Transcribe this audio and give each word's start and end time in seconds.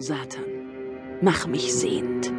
Satan, 0.00 0.44
mach 1.20 1.48
mich 1.48 1.74
sehend. 1.74 2.32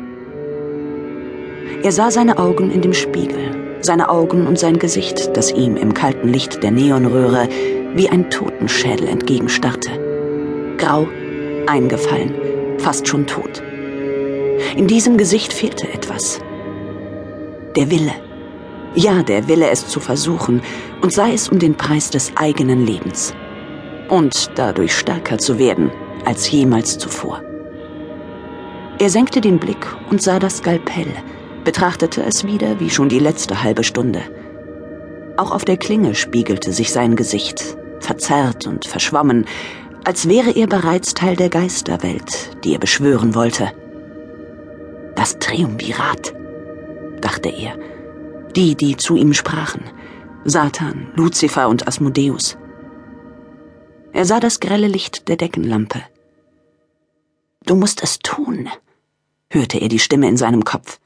Er 1.83 1.91
sah 1.91 2.09
seine 2.09 2.37
Augen 2.37 2.71
in 2.71 2.81
dem 2.81 2.93
Spiegel, 2.93 3.77
seine 3.81 4.07
Augen 4.07 4.47
und 4.47 4.57
sein 4.57 4.79
Gesicht, 4.79 5.35
das 5.35 5.51
ihm 5.51 5.75
im 5.75 5.93
kalten 5.93 6.29
Licht 6.29 6.63
der 6.63 6.71
Neonröhre 6.71 7.49
wie 7.95 8.07
ein 8.07 8.29
Totenschädel 8.29 9.09
entgegenstarrte. 9.09 9.89
Grau, 10.77 11.09
eingefallen, 11.67 12.33
fast 12.77 13.09
schon 13.09 13.27
tot. 13.27 13.61
In 14.77 14.87
diesem 14.87 15.17
Gesicht 15.17 15.51
fehlte 15.51 15.91
etwas. 15.91 16.39
Der 17.75 17.91
Wille. 17.91 18.13
Ja, 18.95 19.21
der 19.21 19.49
Wille, 19.49 19.69
es 19.69 19.85
zu 19.85 19.99
versuchen, 19.99 20.61
und 21.01 21.11
sei 21.11 21.33
es 21.33 21.49
um 21.49 21.59
den 21.59 21.75
Preis 21.75 22.09
des 22.09 22.31
eigenen 22.37 22.85
Lebens. 22.85 23.33
Und 24.07 24.49
dadurch 24.55 24.97
stärker 24.97 25.37
zu 25.39 25.59
werden 25.59 25.91
als 26.23 26.49
jemals 26.49 26.97
zuvor. 26.97 27.41
Er 28.99 29.09
senkte 29.09 29.39
den 29.39 29.59
Blick 29.59 29.87
und 30.09 30.21
sah 30.21 30.39
das 30.39 30.57
Skalpell, 30.57 31.07
betrachtete 31.63 32.21
es 32.21 32.45
wieder 32.45 32.81
wie 32.81 32.89
schon 32.89 33.07
die 33.07 33.19
letzte 33.19 33.63
halbe 33.63 33.85
Stunde. 33.85 34.21
Auch 35.37 35.51
auf 35.51 35.63
der 35.63 35.77
Klinge 35.77 36.15
spiegelte 36.15 36.73
sich 36.73 36.91
sein 36.91 37.15
Gesicht, 37.15 37.77
verzerrt 38.01 38.67
und 38.67 38.85
verschwommen, 38.85 39.45
als 40.03 40.27
wäre 40.27 40.51
er 40.51 40.67
bereits 40.67 41.13
Teil 41.13 41.37
der 41.37 41.49
Geisterwelt, 41.49 42.57
die 42.65 42.73
er 42.73 42.79
beschwören 42.79 43.35
wollte. 43.35 43.71
Das 45.15 45.39
Triumvirat, 45.39 46.33
dachte 47.21 47.49
er, 47.49 47.77
die, 48.57 48.75
die 48.75 48.97
zu 48.97 49.15
ihm 49.15 49.33
sprachen, 49.33 49.83
Satan, 50.43 51.11
Luzifer 51.15 51.69
und 51.69 51.87
Asmodeus. 51.87 52.57
Er 54.11 54.25
sah 54.25 54.41
das 54.41 54.59
grelle 54.59 54.87
Licht 54.87 55.29
der 55.29 55.37
Deckenlampe. 55.37 56.01
Du 57.65 57.75
musst 57.75 58.03
es 58.03 58.19
tun, 58.19 58.67
hörte 59.49 59.79
er 59.79 59.89
die 59.89 59.99
Stimme 59.99 60.27
in 60.27 60.37
seinem 60.37 60.63
Kopf. 60.63 60.99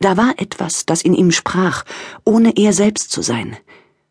Da 0.00 0.16
war 0.16 0.34
etwas, 0.38 0.86
das 0.86 1.02
in 1.02 1.14
ihm 1.14 1.32
sprach, 1.32 1.84
ohne 2.24 2.56
er 2.56 2.72
selbst 2.72 3.10
zu 3.10 3.22
sein, 3.22 3.56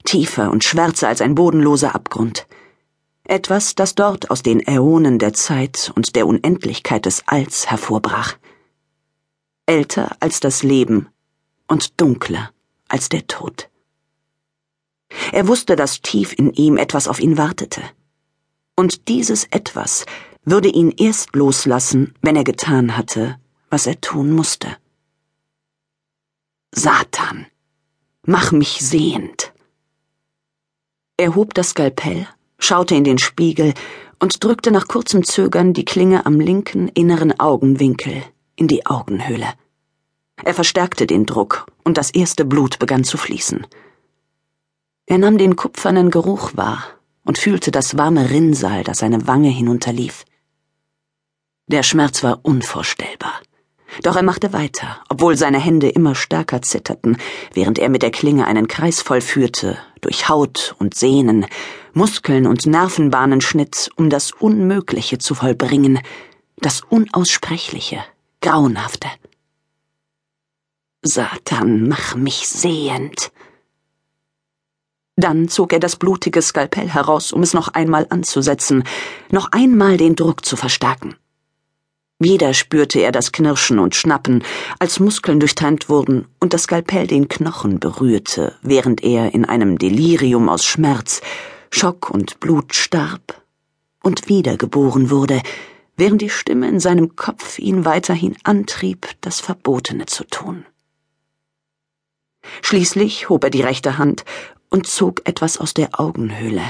tiefer 0.04 0.52
und 0.52 0.64
schwärzer 0.64 1.08
als 1.08 1.22
ein 1.22 1.36
bodenloser 1.36 1.96
Abgrund. 1.96 2.48
Etwas, 3.24 3.76
das 3.76 3.96
dort 3.96 4.30
aus 4.32 4.42
den 4.42 4.66
Äonen 4.66 5.20
der 5.20 5.34
Zeit 5.34 5.92
und 5.96 6.16
der 6.16 6.28
Unendlichkeit 6.28 7.06
des 7.06 7.24
Alls 7.28 7.70
hervorbrach. 7.70 8.38
Älter 9.66 10.16
als 10.20 10.40
das 10.40 10.64
Leben 10.64 11.10
und 11.68 12.00
dunkler 12.00 12.52
als 12.88 13.10
der 13.10 13.28
Tod. 13.28 13.70
Er 15.32 15.48
wusste, 15.48 15.76
dass 15.76 16.02
tief 16.02 16.34
in 16.38 16.54
ihm 16.54 16.78
etwas 16.78 17.08
auf 17.08 17.20
ihn 17.20 17.38
wartete. 17.38 17.82
Und 18.76 19.08
dieses 19.08 19.46
etwas 19.46 20.06
würde 20.50 20.70
ihn 20.70 20.94
erst 20.96 21.36
loslassen, 21.36 22.14
wenn 22.22 22.38
er 22.38 22.46
getan 22.46 22.96
hatte, 22.96 23.38
was 23.70 23.86
er 23.86 24.00
tun 24.00 24.32
musste. 24.32 24.78
Satan, 26.74 27.48
mach 28.24 28.54
mich 28.54 28.80
sehend. 28.80 29.52
Er 31.18 31.36
hob 31.36 31.54
das 31.54 31.72
Skalpell, 31.72 32.28
schaute 32.60 32.96
in 32.96 33.04
den 33.04 33.18
Spiegel 33.18 33.74
und 34.20 34.42
drückte 34.42 34.72
nach 34.72 34.88
kurzem 34.88 35.26
Zögern 35.26 35.74
die 35.74 35.84
Klinge 35.84 36.26
am 36.26 36.40
linken 36.40 36.88
inneren 36.88 37.38
Augenwinkel 37.38 38.24
in 38.56 38.70
die 38.70 38.86
Augenhöhle. 38.86 39.54
Er 40.46 40.54
verstärkte 40.54 41.08
den 41.08 41.26
Druck 41.26 41.66
und 41.84 41.98
das 41.98 42.10
erste 42.12 42.46
Blut 42.46 42.80
begann 42.80 43.04
zu 43.04 43.18
fließen. 43.18 43.68
Er 45.08 45.18
nahm 45.18 45.38
den 45.38 45.58
kupfernen 45.58 46.10
Geruch 46.10 46.56
wahr 46.56 46.84
und 47.26 47.38
fühlte 47.38 47.72
das 47.72 47.98
warme 47.98 48.30
Rinnsal, 48.30 48.86
das 48.86 49.00
seine 49.00 49.28
Wange 49.28 49.50
hinunterlief. 49.50 50.24
Der 51.68 51.84
Schmerz 51.84 52.24
war 52.24 52.40
unvorstellbar. 52.44 53.34
Doch 54.02 54.16
er 54.16 54.24
machte 54.24 54.54
weiter, 54.54 55.02
obwohl 55.10 55.36
seine 55.36 55.60
Hände 55.60 55.90
immer 55.90 56.16
stärker 56.16 56.62
zitterten, 56.62 57.18
während 57.54 57.78
er 57.78 57.90
mit 57.90 58.04
der 58.04 58.12
Klinge 58.12 58.48
einen 58.48 58.70
Kreis 58.70 59.02
vollführte, 59.02 59.78
durch 60.00 60.30
Haut 60.30 60.76
und 60.80 60.96
Sehnen, 60.96 61.46
Muskeln 61.94 62.48
und 62.48 62.66
Nervenbahnen 62.66 63.42
schnitt, 63.42 63.90
um 63.98 64.10
das 64.10 64.32
Unmögliche 64.32 65.18
zu 65.18 65.36
vollbringen, 65.36 66.00
das 66.58 66.82
Unaussprechliche, 66.90 68.04
Grauenhafte. 68.42 69.08
Satan, 71.02 71.88
mach 71.90 72.16
mich 72.16 72.48
sehend, 72.48 73.32
dann 75.18 75.50
zog 75.50 75.74
er 75.74 75.80
das 75.80 75.96
blutige 75.96 76.42
Skalpell 76.42 76.88
heraus, 76.88 77.34
um 77.34 77.42
es 77.42 77.54
noch 77.54 77.70
einmal 77.70 78.06
anzusetzen, 78.10 78.84
noch 79.32 79.52
einmal 79.52 79.98
den 79.98 80.16
Druck 80.16 80.46
zu 80.46 80.56
verstärken. 80.56 81.16
Wieder 82.20 82.56
spürte 82.56 83.00
er 83.00 83.12
das 83.12 83.32
Knirschen 83.32 83.78
und 83.78 83.96
Schnappen, 83.96 84.44
als 84.80 85.00
Muskeln 85.00 85.40
durchtrennt 85.40 85.88
wurden 85.88 86.28
und 86.40 86.54
das 86.54 86.64
Skalpell 86.64 87.06
den 87.06 87.28
Knochen 87.28 87.80
berührte, 87.80 88.56
während 88.64 89.04
er 89.04 89.36
in 89.36 89.46
einem 89.46 89.78
Delirium 89.78 90.50
aus 90.50 90.66
Schmerz, 90.66 91.22
Schock 91.70 92.10
und 92.10 92.40
Blut 92.40 92.74
starb 92.74 93.40
und 94.02 94.30
wiedergeboren 94.30 95.12
wurde, 95.12 95.42
während 95.96 96.24
die 96.24 96.32
Stimme 96.32 96.68
in 96.68 96.80
seinem 96.80 97.16
Kopf 97.16 97.60
ihn 97.60 97.86
weiterhin 97.86 98.36
antrieb, 98.44 99.08
das 99.22 99.40
Verbotene 99.40 100.08
zu 100.08 100.24
tun. 100.24 100.66
Schließlich 102.64 103.30
hob 103.30 103.44
er 103.44 103.50
die 103.52 103.62
rechte 103.62 104.00
Hand 104.00 104.26
und 104.70 104.88
zog 104.88 105.22
etwas 105.28 105.60
aus 105.60 105.76
der 105.76 106.00
Augenhöhle. 106.00 106.64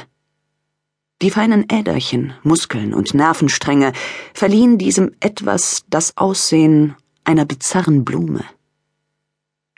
Die 1.24 1.32
feinen 1.32 1.66
Äderchen, 1.68 2.34
Muskeln 2.44 2.94
und 2.94 3.16
Nervenstränge 3.16 3.92
verliehen 4.36 4.78
diesem 4.78 5.14
etwas 5.20 5.84
das 5.90 6.16
Aussehen 6.16 6.96
einer 7.24 7.46
bizarren 7.46 8.06
Blume. 8.06 8.44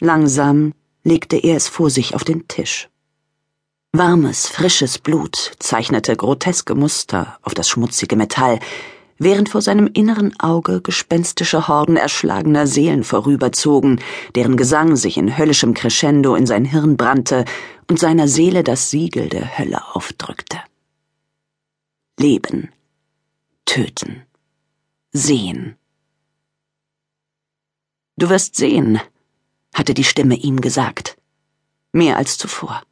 Langsam 0.02 0.74
legte 1.04 1.38
er 1.38 1.56
es 1.56 1.70
vor 1.70 1.90
sich 1.90 2.14
auf 2.14 2.26
den 2.26 2.50
Tisch. 2.50 2.90
Warmes, 3.94 4.48
frisches 4.48 5.00
Blut 5.00 5.54
zeichnete 5.60 6.16
groteske 6.16 6.76
Muster 6.76 7.40
auf 7.42 7.54
das 7.54 7.70
schmutzige 7.70 8.18
Metall, 8.18 8.60
während 9.18 9.48
vor 9.48 9.62
seinem 9.62 9.88
inneren 9.88 10.38
Auge 10.42 10.82
gespenstische 10.82 11.70
Horden 11.70 11.96
erschlagener 11.96 12.68
Seelen 12.68 13.06
vorüberzogen, 13.06 14.02
deren 14.36 14.58
Gesang 14.58 14.98
sich 14.98 15.18
in 15.18 15.38
höllischem 15.38 15.74
Crescendo 15.74 16.36
in 16.36 16.46
sein 16.46 16.66
Hirn 16.66 16.98
brannte 16.98 17.46
und 17.90 17.98
seiner 17.98 18.28
Seele 18.28 18.64
das 18.64 18.90
Siegel 18.90 19.30
der 19.30 19.58
Hölle 19.58 19.80
aufdrückte. 19.94 20.58
Leben, 22.22 22.70
töten, 23.64 24.26
sehen. 25.14 25.78
Du 28.18 28.30
wirst 28.30 28.58
sehen, 28.58 29.00
hatte 29.74 29.94
die 29.94 30.04
Stimme 30.04 30.36
ihm 30.36 30.60
gesagt, 30.60 31.18
mehr 31.94 32.18
als 32.18 32.38
zuvor. 32.38 32.84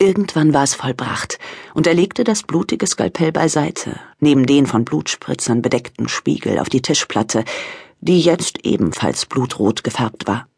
Irgendwann 0.00 0.54
war 0.54 0.64
es 0.64 0.74
vollbracht, 0.74 1.38
und 1.72 1.86
er 1.86 1.94
legte 1.94 2.24
das 2.24 2.42
blutige 2.42 2.88
Skalpell 2.88 3.30
beiseite, 3.30 4.00
neben 4.18 4.46
den 4.46 4.66
von 4.66 4.84
Blutspritzern 4.84 5.62
bedeckten 5.62 6.08
Spiegel 6.08 6.58
auf 6.58 6.68
die 6.68 6.82
Tischplatte, 6.82 7.44
die 8.00 8.20
jetzt 8.20 8.66
ebenfalls 8.66 9.24
blutrot 9.24 9.84
gefärbt 9.84 10.26
war. 10.26 10.48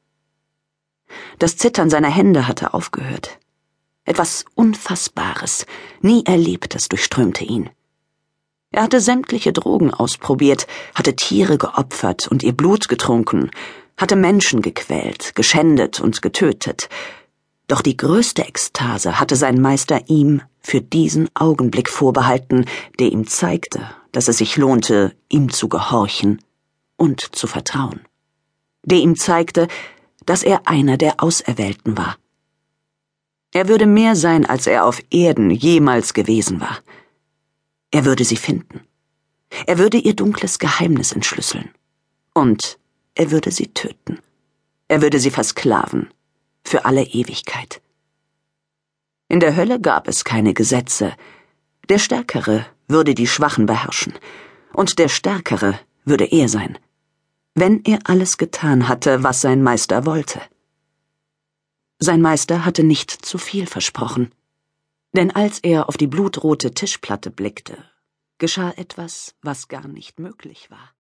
Das 1.39 1.59
Zittern 1.59 1.91
seiner 1.91 2.09
Hände 2.09 2.49
hatte 2.49 2.73
aufgehört. 2.73 3.39
Etwas 4.07 4.47
Unfassbares, 4.55 5.67
nie 6.01 6.25
Erlebtes 6.25 6.89
durchströmte 6.89 7.45
ihn. 7.45 7.71
Er 8.71 8.83
hatte 8.83 9.01
sämtliche 9.01 9.53
Drogen 9.53 9.93
ausprobiert, 9.93 10.67
hatte 10.95 11.17
Tiere 11.17 11.59
geopfert 11.59 12.29
und 12.29 12.43
ihr 12.43 12.53
Blut 12.53 12.89
getrunken, 12.89 13.51
hatte 13.97 14.17
Menschen 14.17 14.63
gequält, 14.63 15.35
geschändet 15.35 16.01
und 16.01 16.23
getötet, 16.23 16.89
doch 17.69 17.83
die 17.83 17.99
größte 17.99 18.43
Ekstase 18.47 19.21
hatte 19.21 19.37
sein 19.37 19.61
Meister 19.61 20.09
ihm 20.09 20.41
für 20.59 20.81
diesen 20.81 21.29
Augenblick 21.35 21.91
vorbehalten, 21.91 22.65
der 22.99 23.13
ihm 23.13 23.27
zeigte, 23.27 23.91
dass 24.11 24.29
es 24.29 24.39
sich 24.39 24.57
lohnte, 24.57 25.15
ihm 25.29 25.53
zu 25.53 25.69
gehorchen 25.69 26.43
und 26.97 27.21
zu 27.37 27.47
vertrauen. 27.47 28.01
Der 28.85 28.99
ihm 28.99 29.17
zeigte, 29.17 29.69
dass 30.25 30.43
er 30.43 30.67
einer 30.67 30.97
der 30.97 31.23
Auserwählten 31.23 31.99
war. 31.99 32.17
Er 33.53 33.69
würde 33.69 33.87
mehr 33.87 34.15
sein, 34.15 34.45
als 34.45 34.67
er 34.67 34.85
auf 34.85 35.03
Erden 35.11 35.51
jemals 35.51 36.15
gewesen 36.15 36.61
war. 36.61 36.79
Er 37.91 38.05
würde 38.05 38.25
sie 38.25 38.37
finden. 38.37 38.81
Er 39.67 39.79
würde 39.79 39.97
ihr 39.97 40.15
dunkles 40.15 40.59
Geheimnis 40.59 41.13
entschlüsseln. 41.13 41.71
Und 42.35 42.79
er 43.15 43.31
würde 43.31 43.51
sie 43.51 43.69
töten. 43.69 44.21
Er 44.89 45.03
würde 45.03 45.19
sie 45.19 45.31
versklaven 45.31 46.09
für 46.65 46.85
alle 46.85 47.03
Ewigkeit. 47.03 47.81
In 49.29 49.41
der 49.41 49.57
Hölle 49.57 49.81
gab 49.81 50.09
es 50.09 50.25
keine 50.25 50.55
Gesetze. 50.55 51.15
Der 51.89 51.99
Stärkere 51.99 52.67
würde 52.87 53.15
die 53.15 53.27
Schwachen 53.27 53.67
beherrschen, 53.67 54.15
und 54.73 54.99
der 54.99 55.09
Stärkere 55.09 55.79
würde 56.05 56.25
er 56.25 56.49
sein, 56.49 56.79
wenn 57.55 57.83
er 57.85 57.99
alles 58.05 58.39
getan 58.39 58.89
hatte, 58.89 59.23
was 59.23 59.41
sein 59.41 59.63
Meister 59.63 60.07
wollte. 60.07 60.41
Sein 62.01 62.21
Meister 62.21 62.65
hatte 62.65 62.85
nicht 62.85 63.11
zu 63.11 63.39
viel 63.39 63.67
versprochen, 63.67 64.33
denn 65.15 65.31
als 65.33 65.59
er 65.59 65.89
auf 65.89 65.97
die 65.97 66.07
blutrote 66.07 66.73
Tischplatte 66.73 67.31
blickte, 67.31 67.85
geschah 68.39 68.71
etwas, 68.77 69.35
was 69.43 69.67
gar 69.67 69.89
nicht 69.89 70.21
möglich 70.21 70.71
war. 70.71 70.95